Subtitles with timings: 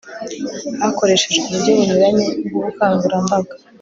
[0.83, 3.53] hakoreshejwe uburyo bunyuranye bw'ubukangurambaga